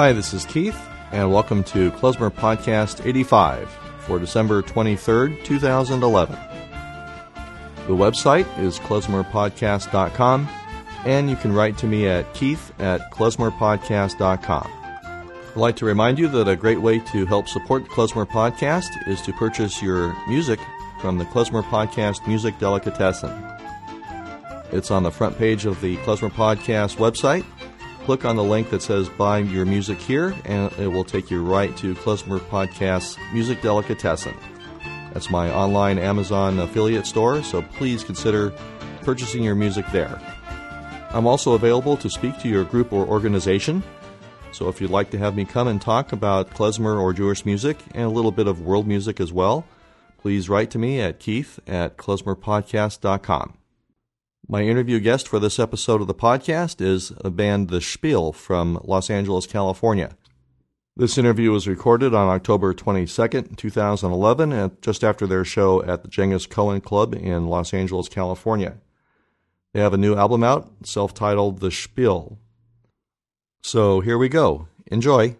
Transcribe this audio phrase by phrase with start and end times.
[0.00, 0.80] Hi, this is Keith,
[1.12, 6.38] and welcome to Klezmer Podcast 85 for December 23rd, 2011.
[7.86, 10.48] The website is klezmerpodcast.com,
[11.04, 14.70] and you can write to me at keith at klezmerpodcast.com.
[14.74, 19.06] I'd like to remind you that a great way to help support the Klezmer Podcast
[19.06, 20.60] is to purchase your music
[21.02, 23.30] from the Klezmer Podcast Music Delicatessen.
[24.72, 27.44] It's on the front page of the Klezmer Podcast website.
[28.04, 31.44] Click on the link that says Buy Your Music Here, and it will take you
[31.44, 34.34] right to Klezmer Podcast's Music Delicatessen.
[35.12, 38.50] That's my online Amazon affiliate store, so please consider
[39.02, 40.20] purchasing your music there.
[41.10, 43.82] I'm also available to speak to your group or organization.
[44.52, 47.78] So if you'd like to have me come and talk about klezmer or Jewish music
[47.94, 49.64] and a little bit of world music as well,
[50.18, 53.59] please write to me at keith at klezmerpodcast.com.
[54.48, 58.80] My interview guest for this episode of the podcast is a band The Spiel from
[58.82, 60.16] Los Angeles, California.
[60.96, 66.46] This interview was recorded on October 22nd, 2011, just after their show at the Genghis
[66.46, 68.78] Cohen Club in Los Angeles, California.
[69.72, 72.38] They have a new album out, self titled The Spiel.
[73.62, 74.66] So here we go.
[74.86, 75.36] Enjoy.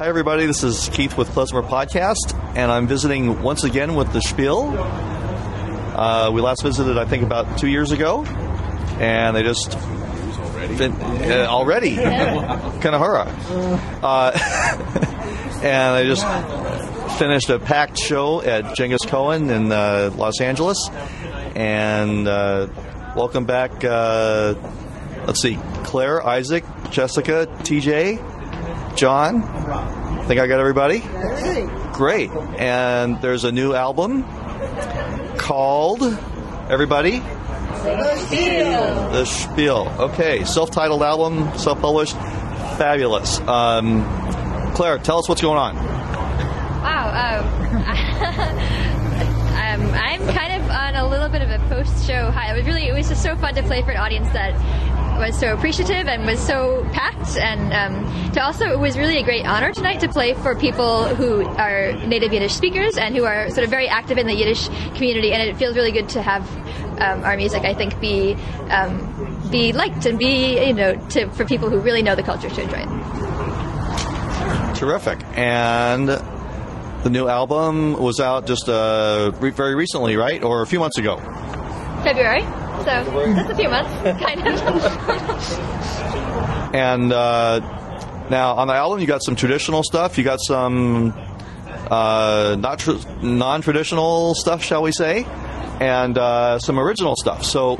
[0.00, 0.46] Hi, everybody.
[0.46, 4.72] This is Keith with Klezmer Podcast, and I'm visiting once again with the Spiel.
[4.74, 8.24] Uh, we last visited, I think, about two years ago,
[8.98, 9.78] and they just
[10.78, 13.26] fin- uh, already Kanahara,
[14.02, 14.30] uh,
[15.62, 20.78] and they just finished a packed show at Genghis Cohen in uh, Los Angeles,
[21.54, 22.68] and uh,
[23.14, 23.84] welcome back.
[23.84, 24.54] Uh,
[25.26, 28.29] let's see, Claire, Isaac, Jessica, TJ.
[28.96, 31.00] John, I think I got everybody?
[31.94, 32.30] Great.
[32.58, 34.24] And there's a new album
[35.38, 36.02] called
[36.68, 39.10] everybody The Spiel.
[39.10, 39.94] The Spiel.
[39.98, 42.14] Okay, self-titled album, self-published,
[42.78, 43.40] fabulous.
[43.40, 44.04] Um,
[44.74, 45.74] Claire, tell us what's going on.
[45.76, 47.40] Wow.
[47.40, 47.76] Um,
[49.60, 52.52] um, I'm kind of on a little bit of a post-show high.
[52.54, 54.54] It was really, it was just so fun to play for an audience that
[55.20, 57.36] was so appreciative and was so packed.
[57.36, 61.04] And um, to also, it was really a great honor tonight to play for people
[61.14, 64.68] who are native Yiddish speakers and who are sort of very active in the Yiddish
[64.94, 65.32] community.
[65.32, 66.50] And it feels really good to have
[67.00, 68.34] um, our music, I think, be
[68.70, 72.48] um, be liked and be, you know, to, for people who really know the culture
[72.48, 74.76] to enjoy it.
[74.76, 75.18] Terrific.
[75.36, 80.42] And the new album was out just uh, re- very recently, right?
[80.42, 81.16] Or a few months ago.
[82.02, 82.42] February.
[82.80, 83.90] So that's a few months,
[84.24, 84.60] kind of.
[86.74, 87.60] And uh,
[88.30, 90.16] now on the album, you got some traditional stuff.
[90.18, 91.12] You got some
[91.90, 95.24] uh, not tr- non-traditional stuff, shall we say,
[95.80, 97.44] and uh, some original stuff.
[97.44, 97.76] So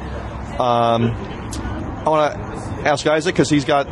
[0.58, 3.86] um, I want to ask Isaac because he's got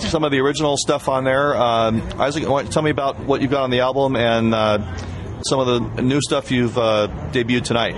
[0.00, 1.56] some of the original stuff on there.
[1.56, 4.96] Um, Isaac, tell me about what you've got on the album and uh,
[5.44, 7.94] some of the new stuff you've uh, debuted tonight.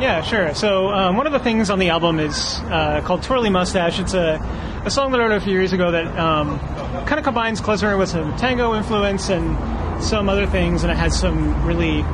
[0.00, 0.54] Yeah, sure.
[0.54, 3.98] So um, one of the things on the album is uh, called Twirly Mustache.
[3.98, 4.40] It's a,
[4.84, 6.58] a song that I wrote a few years ago that um,
[7.06, 9.56] kind of combines klezmer with some tango influence and
[10.02, 12.04] some other things, and it has some really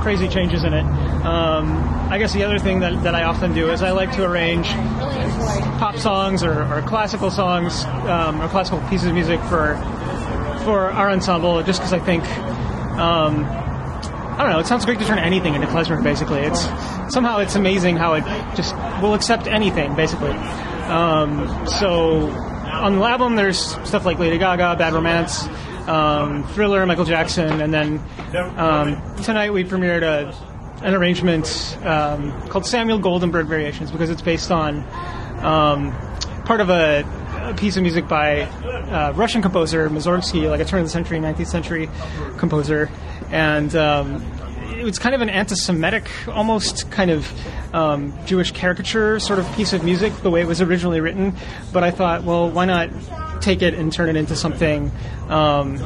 [0.00, 0.84] crazy changes in it.
[1.24, 1.76] Um,
[2.10, 4.66] I guess the other thing that, that I often do is I like to arrange
[5.78, 9.76] pop songs or, or classical songs um, or classical pieces of music for
[10.64, 12.24] for our ensemble, just because I think.
[14.32, 14.58] I don't know.
[14.58, 16.02] It sounds great to turn anything into klezmer.
[16.02, 16.62] Basically, it's
[17.12, 18.24] somehow it's amazing how it
[18.56, 19.94] just will accept anything.
[19.94, 22.30] Basically, um, so
[22.72, 25.46] on the album there's stuff like Lady Gaga, Bad Romance,
[25.86, 28.00] um, Thriller, Michael Jackson, and then
[28.56, 30.34] um, tonight we premiered a,
[30.84, 34.78] an arrangement um, called Samuel Goldenberg Variations because it's based on
[35.44, 35.92] um,
[36.44, 37.04] part of a,
[37.50, 41.18] a piece of music by uh, Russian composer Mussorgsky, like a turn of the century,
[41.18, 41.88] 19th century
[42.38, 42.90] composer,
[43.32, 44.22] and um,
[44.76, 47.32] it was kind of an anti-Semitic, almost kind of
[47.74, 51.34] um, Jewish caricature sort of piece of music, the way it was originally written.
[51.72, 52.90] But I thought, well, why not
[53.40, 54.90] take it and turn it into something,
[55.28, 55.78] um,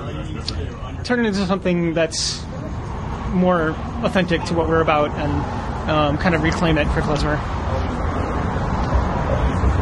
[1.04, 2.42] turn it into something that's
[3.28, 3.70] more
[4.02, 7.40] authentic to what we're about, and um, kind of reclaim it for klezmer.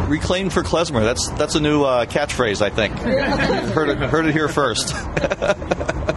[0.07, 1.01] Reclaim for klezmer.
[1.01, 2.93] That's that's a new uh, catchphrase, I think.
[3.73, 4.93] heard it heard it here first.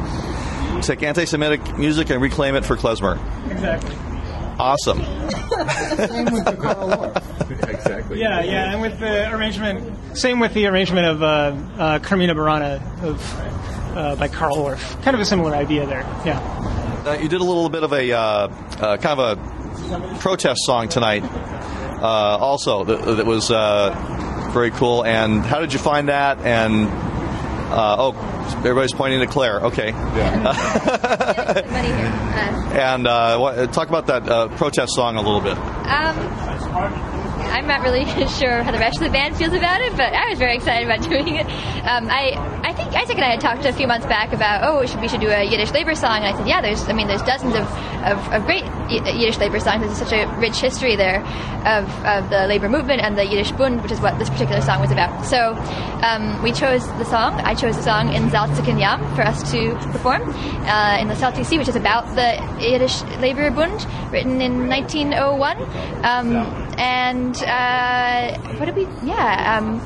[0.82, 3.18] Take anti-Semitic music and reclaim it for klezmer.
[3.50, 3.96] Exactly.
[4.58, 5.00] Awesome.
[7.68, 8.20] exactly.
[8.20, 11.26] Yeah, yeah, and with the arrangement, same with the arrangement of uh,
[11.78, 13.40] uh, Carmina Burana of
[13.96, 15.00] uh, by Carl Orff.
[15.02, 16.00] Kind of a similar idea there.
[16.24, 16.40] Yeah.
[17.06, 20.88] Uh, you did a little bit of a uh, uh, kind of a protest song
[20.88, 21.22] tonight.
[21.22, 25.04] Uh, also, that, that was uh, very cool.
[25.04, 26.38] And how did you find that?
[26.40, 26.88] And
[27.70, 29.60] uh, oh, everybody's pointing to Claire.
[29.60, 29.90] Okay.
[29.90, 30.54] Yeah.
[32.38, 35.56] Uh, And uh, what, talk about that uh, protest song a little bit.
[35.56, 37.07] Um,
[37.48, 38.04] I'm not really
[38.38, 40.88] sure how the rest of the band feels about it, but I was very excited
[40.88, 41.46] about doing it.
[41.86, 44.80] Um, I I think Isaac and I had talked a few months back about oh
[44.80, 46.92] we should we should do a Yiddish labor song, and I said yeah there's I
[46.92, 47.66] mean there's dozens of,
[48.04, 49.84] of, of great Yiddish labor songs.
[49.84, 51.20] There's such a rich history there
[51.66, 54.80] of, of the labor movement and the Yiddish Bund, which is what this particular song
[54.80, 55.24] was about.
[55.26, 55.54] So
[56.02, 57.34] um, we chose the song.
[57.40, 61.44] I chose the song in Zaltsikn Yam for us to perform uh, in the Salty
[61.44, 65.62] Sea, which is about the Yiddish Labor Bund, written in 1901.
[66.04, 68.84] Um, and uh, what did we?
[69.06, 69.58] Yeah.
[69.58, 69.80] Um,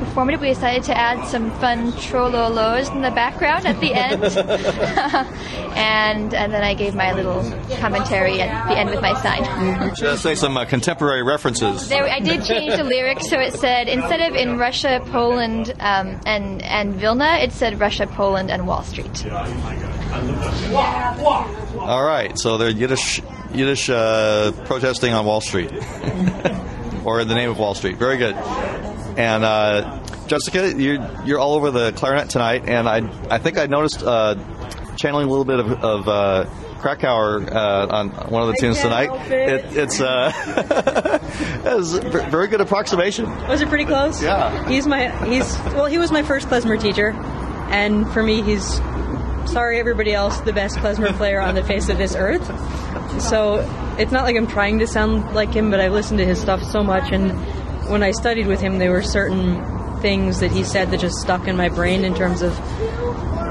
[0.00, 4.24] performative, we decided to add some fun trololos in the background at the end,
[5.76, 7.42] and and then I gave my little
[7.76, 9.94] commentary at the end with my sign.
[9.94, 11.88] Should I say some uh, contemporary references?
[11.88, 16.20] There, I did change the lyrics so it said instead of in Russia, Poland, um,
[16.26, 19.24] and and Vilna, it said Russia, Poland, and Wall Street.
[21.80, 23.20] All right, so they're Yiddish
[23.52, 25.70] Yiddish uh, protesting on Wall Street,
[27.04, 27.96] or in the name of Wall Street.
[27.96, 28.34] Very good.
[28.34, 33.66] And uh, Jessica, you're you're all over the clarinet tonight, and I I think I
[33.66, 34.36] noticed uh,
[34.96, 36.44] channeling a little bit of, of uh,
[36.80, 39.08] Krakauer uh, on one of the I tunes tonight.
[39.10, 39.76] help it.
[39.76, 40.32] it's uh,
[41.64, 43.26] it's a very good approximation.
[43.48, 44.22] Was it pretty close?
[44.22, 44.68] Yeah.
[44.68, 47.10] He's my he's well, he was my first klezmer teacher,
[47.70, 48.80] and for me, he's
[49.46, 52.44] sorry everybody else, the best klezmer player on the face of this earth.
[53.22, 53.56] So
[53.98, 56.62] it's not like I'm trying to sound like him, but I've listened to his stuff
[56.62, 57.32] so much, and
[57.90, 61.46] when I studied with him, there were certain things that he said that just stuck
[61.48, 62.54] in my brain in terms of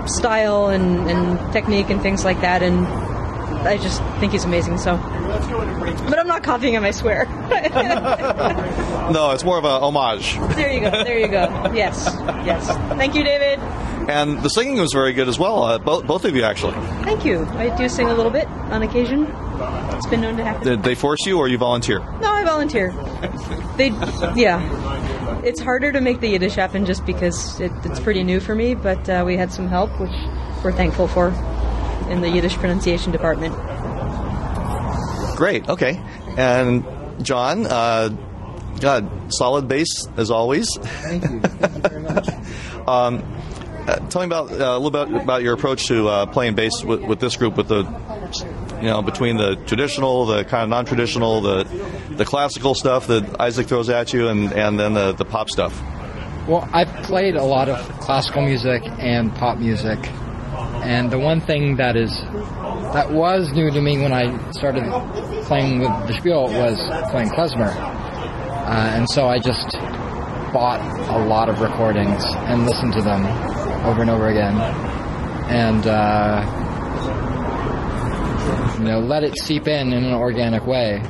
[0.10, 2.88] style and, and technique and things like that, and
[3.68, 4.78] I just think he's amazing.
[4.78, 7.26] So, but I'm not copying him, I swear.
[9.10, 10.36] No, it's more of a homage.
[10.56, 10.92] There you go.
[11.04, 11.72] There you go.
[11.74, 12.06] Yes.
[12.46, 12.68] Yes.
[12.96, 13.60] Thank you, David.
[14.10, 15.64] And the singing was very good as well.
[15.64, 16.74] Uh, both both of you actually.
[17.04, 17.46] Thank you.
[17.46, 19.28] I do sing a little bit on occasion.
[19.94, 20.64] It's been known to happen.
[20.64, 22.00] Did they force you, or you volunteer?
[22.00, 22.92] No, I volunteer.
[23.78, 23.90] They,
[24.36, 25.42] yeah.
[25.44, 28.74] It's harder to make the Yiddish happen just because it, it's pretty new for me,
[28.74, 30.12] but uh, we had some help, which
[30.64, 31.28] we're thankful for
[32.10, 33.54] in the Yiddish pronunciation department.
[35.38, 35.70] Great.
[35.70, 36.02] Okay.
[36.38, 36.84] And
[37.24, 38.10] John, uh,
[38.80, 40.68] God, solid bass as always.
[40.78, 41.40] Thank you.
[41.42, 42.30] Thank you very much.
[42.88, 43.22] Um,
[44.10, 47.02] tell me about uh, a little bit about your approach to uh, playing bass with,
[47.02, 47.84] with this group, with the
[48.82, 51.64] you know between the traditional, the kind of non-traditional, the
[52.12, 55.80] the classical stuff that Isaac throws at you, and, and then the, the pop stuff.
[56.48, 60.00] Well, I've played a lot of classical music and pop music,
[60.84, 62.12] and the one thing that is
[62.94, 64.84] that was new to me when I started
[65.46, 66.78] playing with the Spiel was
[67.12, 69.78] playing klezmer, uh, and so I just
[70.52, 73.24] bought a lot of recordings and listened to them
[73.84, 74.56] over and over again,
[75.50, 76.46] and uh,
[78.78, 81.02] you know let it seep in in an organic way.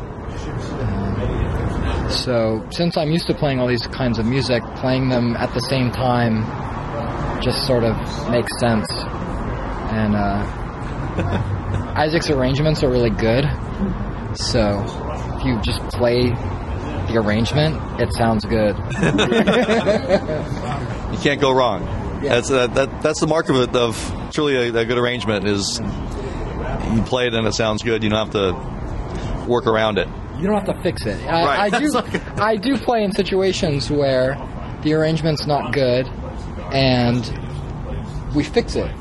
[2.09, 5.61] So, since I'm used to playing all these kinds of music, playing them at the
[5.61, 6.43] same time
[7.41, 7.95] just sort of
[8.29, 8.87] makes sense.
[8.91, 13.45] And uh, Isaac's arrangements are really good.
[14.33, 14.83] So,
[15.37, 18.75] if you just play the arrangement, it sounds good.
[21.09, 21.81] You can't go wrong.
[22.21, 25.79] That's uh, that, that's the mark of it of truly a, a good arrangement is
[26.93, 28.03] you play it and it sounds good.
[28.03, 30.07] You don't have to work around it.
[30.37, 31.21] You don't have to fix it.
[31.25, 31.73] I, Right.
[31.73, 32.41] I do.
[32.41, 34.35] I do play in situations where
[34.83, 36.07] the arrangement's not good,
[36.71, 37.23] and
[38.35, 38.91] we fix it.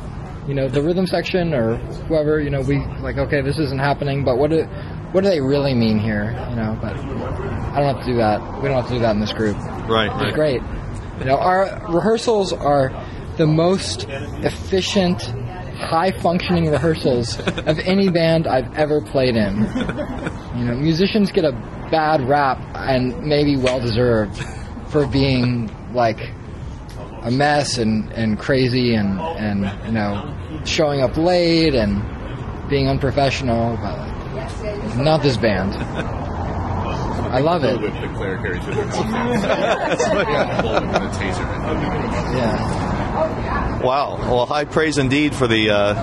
[0.46, 2.40] You know, the rhythm section or whoever.
[2.40, 4.64] You know, we like, okay, this isn't happening, but what do
[5.12, 6.36] what do they really mean here?
[6.50, 8.40] You know, but I don't have to do that.
[8.62, 9.56] We don't have to do that in this group.
[9.88, 10.10] Right.
[10.26, 10.60] It's great.
[11.18, 12.90] You know, our rehearsals are
[13.36, 19.62] the most efficient, high functioning rehearsals of any band I've ever played in.
[20.56, 21.52] You know, musicians get a
[21.90, 24.42] bad rap and maybe well deserved
[24.88, 26.32] for being like
[27.22, 30.34] a mess and, and crazy and, and you know
[30.64, 32.02] showing up late and
[32.68, 35.74] being unprofessional, but not this band.
[37.30, 37.80] I love it.
[37.80, 42.36] with the Claire carry to their It's like a bullet and a.
[42.36, 43.82] Yeah.
[43.82, 44.16] Wow.
[44.18, 45.94] Well, high praise indeed for the uh,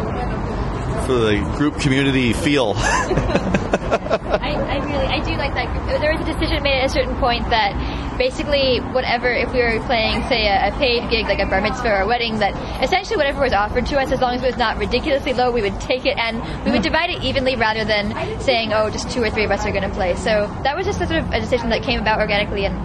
[1.06, 2.74] for the group community feel.
[2.78, 6.00] I, I really, I do like that.
[6.00, 7.74] There was a decision made at a certain point that
[8.18, 11.90] basically whatever if we were playing say a, a paid gig like a bar mitzvah
[11.90, 12.54] or a wedding that
[12.84, 15.62] essentially whatever was offered to us as long as it was not ridiculously low we
[15.62, 19.22] would take it and we would divide it evenly rather than saying oh just two
[19.22, 21.30] or three of us are going to play so that was just a sort of
[21.32, 22.76] a decision that came about organically and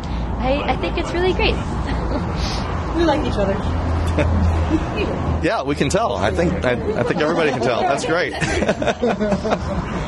[0.41, 1.55] I, I think it's really great
[2.97, 3.57] We like each other.
[5.43, 6.17] Yeah, we can tell.
[6.17, 7.81] I think I, I think everybody can tell.
[7.81, 8.35] That's great.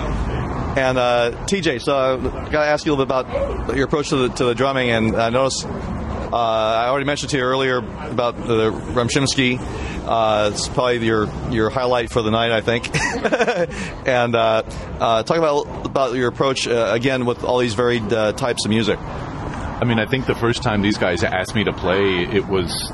[0.76, 4.08] and uh, TJ, so I got to ask you a little bit about your approach
[4.08, 4.90] to the, to the drumming.
[4.90, 9.58] And I noticed uh, I already mentioned to you earlier about the Rumshinsky.
[10.04, 12.88] Uh, it's probably your your highlight for the night, I think.
[14.08, 14.62] and uh,
[14.98, 18.70] uh, talk about about your approach uh, again with all these varied uh, types of
[18.70, 18.98] music.
[18.98, 22.90] I mean, I think the first time these guys asked me to play, it was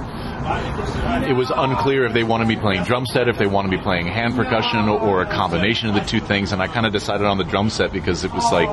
[1.28, 4.06] it was unclear if they wanted me playing drum set, if they wanted me playing
[4.06, 6.52] hand percussion, or, a combination of the two things.
[6.52, 8.68] And I kind of decided on the drum set because it was like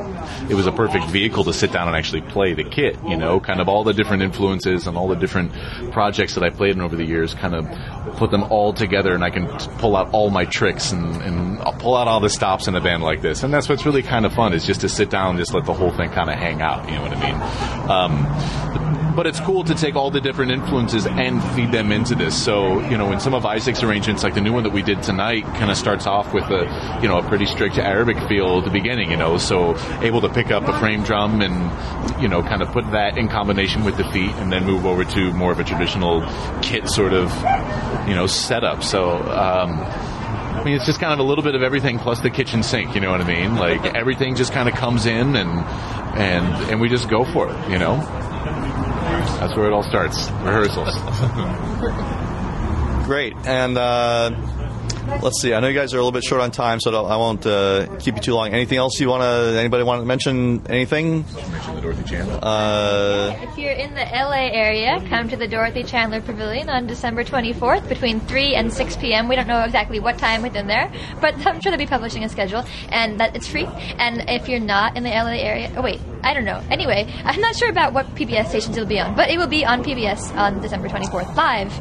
[0.49, 2.97] it was a perfect vehicle to sit down and actually play the kit.
[3.07, 5.51] You know, kind of all the different influences and all the different
[5.91, 7.67] projects that I played in over the years, kind of
[8.17, 9.47] put them all together, and I can
[9.79, 12.81] pull out all my tricks and, and I'll pull out all the stops in a
[12.81, 13.43] band like this.
[13.43, 15.65] And that's what's really kind of fun is just to sit down and just let
[15.65, 16.87] the whole thing kind of hang out.
[16.87, 17.89] You know what I mean?
[17.89, 22.41] Um, but it's cool to take all the different influences and feed them into this.
[22.41, 25.03] So, you know, in some of Isaac's arrangements, like the new one that we did
[25.03, 28.65] tonight, kind of starts off with a, you know, a pretty strict Arabic feel at
[28.65, 32.41] the beginning, you know, so able to pick up a frame drum and, you know,
[32.41, 35.51] kind of put that in combination with the feet and then move over to more
[35.51, 36.21] of a traditional
[36.61, 37.31] kit sort of,
[38.07, 38.83] you know, setup.
[38.83, 39.71] So, um,
[40.55, 42.95] I mean, it's just kind of a little bit of everything plus the kitchen sink.
[42.95, 43.55] You know what I mean?
[43.55, 45.49] Like everything just kind of comes in and
[46.17, 47.69] and and we just go for it.
[47.69, 47.97] You know,
[49.39, 50.29] that's where it all starts.
[50.43, 50.93] Rehearsals.
[53.05, 53.35] Great.
[53.45, 54.31] And uh,
[55.21, 55.53] let's see.
[55.53, 57.87] I know you guys are a little bit short on time, so I won't uh,
[57.97, 58.49] keep you too long.
[58.49, 59.57] Anything else you want to?
[59.59, 60.65] Anybody want to mention?
[60.67, 61.25] Anything?
[61.51, 62.39] Mention the Dorothy Chandler.
[62.41, 67.23] Uh, If you're in the LA area, come to the Dorothy Chandler Pavilion on December
[67.23, 69.27] 24th between 3 and 6 p.m.
[69.27, 72.29] We don't know exactly what time within there, but I'm sure they'll be publishing a
[72.29, 73.65] schedule, and that it's free.
[73.97, 76.61] And if you're not in the LA area, oh wait, I don't know.
[76.69, 79.63] Anyway, I'm not sure about what PBS stations it'll be on, but it will be
[79.65, 81.71] on PBS on December 24th live.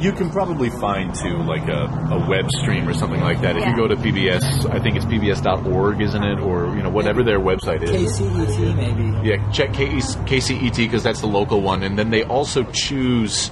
[0.00, 3.56] You can probably find too, like a, a web stream or something like that.
[3.56, 3.70] If Yeah.
[3.70, 7.38] you go to PBS, I think it's PBS.org, isn't it, or you know whatever their
[7.40, 7.90] website is.
[8.20, 9.28] KCET maybe.
[9.28, 13.50] Yeah, check KCET because that's the local one, and then they also choose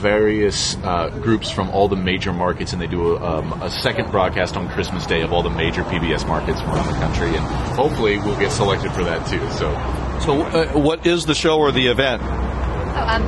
[0.00, 4.10] various uh, groups from all the major markets, and they do a, um, a second
[4.12, 7.44] broadcast on Christmas Day of all the major PBS markets from around the country, and
[7.74, 9.40] hopefully we'll get selected for that too.
[9.52, 9.72] So
[10.20, 12.22] so, uh, what is the show or the event?
[12.22, 13.22] Oh, um,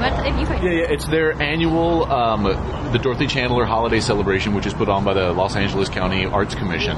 [0.00, 2.44] you Yeah, yeah, it's their annual um,
[2.92, 6.54] the Dorothy Chandler Holiday Celebration, which is put on by the Los Angeles County Arts
[6.54, 6.96] Commission,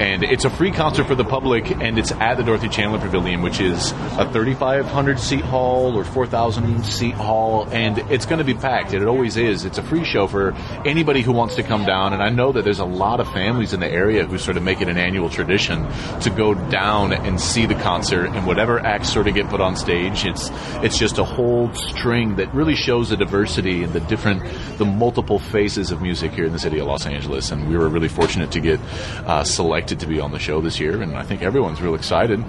[0.00, 3.42] and it's a free concert for the public, and it's at the Dorothy Chandler Pavilion,
[3.42, 8.54] which is a 3,500 seat hall or 4,000 seat hall, and it's going to be
[8.54, 8.92] packed.
[8.92, 9.64] It always is.
[9.64, 10.52] It's a free show for
[10.84, 13.72] anybody who wants to come down, and I know that there's a lot of families
[13.72, 15.86] in the area who sort of make it an annual tradition
[16.20, 19.76] to go down and see the concert, and whatever acts sort of get put on
[19.76, 20.50] stage, it's
[20.82, 24.42] it's just a whole string that really shows the diversity and the different,
[24.78, 27.50] the multiple faces of music here in the city of Los Angeles.
[27.50, 28.80] And we were really fortunate to get
[29.26, 32.44] uh, selected to be on the show this year, and I think everyone's real excited.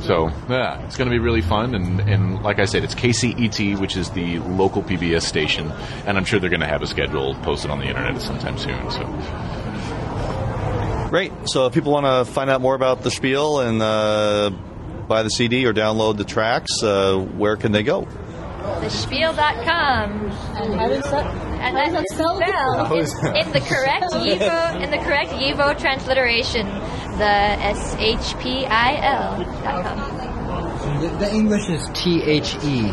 [0.00, 3.78] So yeah, it's going to be really fun, and, and like I said, it's KCET,
[3.78, 5.70] which is the local PBS station,
[6.06, 8.90] and I'm sure they're going to have a schedule posted on the internet sometime soon.
[8.90, 9.52] So
[11.12, 11.30] Great.
[11.44, 14.48] So, if people want to find out more about the spiel and uh,
[15.08, 18.08] buy the CD or download the tracks, uh, where can they go?
[18.80, 20.28] thespiel.com.
[20.30, 21.26] How does that?
[21.62, 22.48] And that is spelled in,
[23.36, 26.66] in the correct Yivo in the correct Yivo transliteration,
[27.18, 29.98] the S H P I L dot com.
[31.00, 32.88] The, the English is T H E.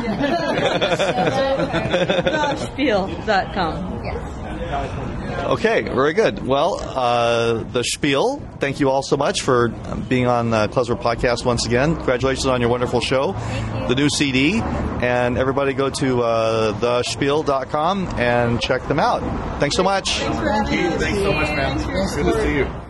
[2.66, 3.76] Spiel.com.
[4.04, 4.19] Yes.
[5.50, 6.46] Okay, very good.
[6.46, 8.40] Well, uh, the spiel.
[8.58, 9.68] Thank you all so much for
[10.08, 11.96] being on the Klezmer Podcast once again.
[11.96, 13.32] Congratulations on your wonderful show,
[13.88, 19.20] the new CD, and everybody go to uh, thespiel.com and check them out.
[19.58, 20.18] Thanks so much.
[20.18, 21.78] thanks so much, man.
[21.78, 22.89] Good to see you.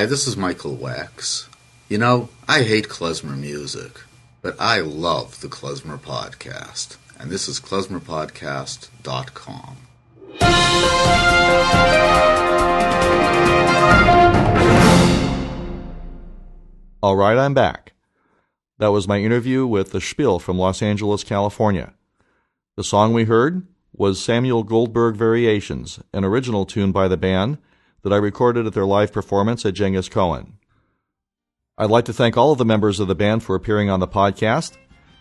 [0.00, 1.46] Hi, this is Michael Wex.
[1.90, 4.00] You know, I hate klezmer music,
[4.40, 6.96] but I love the Klezmer Podcast.
[7.18, 9.76] And this is klezmerpodcast.com.
[17.02, 17.92] All right, I'm back.
[18.78, 21.92] That was my interview with the Spiel from Los Angeles, California.
[22.76, 27.58] The song we heard was Samuel Goldberg Variations, an original tune by the band
[28.02, 30.58] that I recorded at their live performance at Genghis Cohen.
[31.76, 34.08] I'd like to thank all of the members of the band for appearing on the
[34.08, 34.76] podcast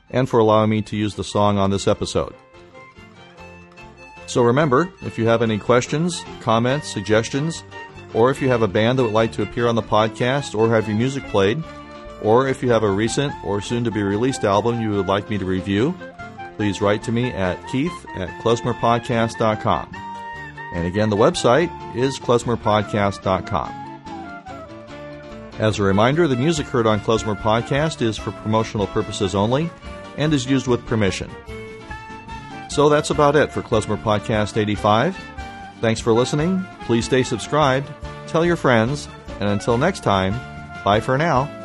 [0.10, 2.34] and for allowing me to use the song on this episode.
[4.26, 7.64] So remember, if you have any questions, comments, suggestions,
[8.14, 10.70] or if you have a band that would like to appear on the podcast or
[10.70, 11.64] have your music played,
[12.22, 15.30] or if you have a recent or soon to be released album you would like
[15.30, 15.96] me to review,
[16.58, 20.09] please write to me at keith at klezmerpodcast.com.
[20.74, 23.80] And again, the website is klezmerpodcast.com.
[25.60, 29.70] As a reminder, the music heard on Klezmer Podcast is for promotional purposes only
[30.18, 31.30] and is used with permission.
[32.70, 35.18] So that's about it for Klezmer Podcast 85.
[35.82, 36.66] Thanks for listening.
[36.82, 37.90] Please stay subscribed,
[38.28, 40.34] tell your friends, and until next time,
[40.84, 41.59] bye for now.